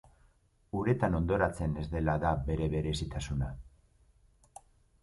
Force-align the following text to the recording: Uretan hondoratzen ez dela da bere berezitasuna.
Uretan 0.79 1.17
hondoratzen 1.19 1.75
ez 1.83 1.85
dela 1.93 2.17
da 2.25 2.33
bere 2.49 2.71
berezitasuna. 2.75 3.53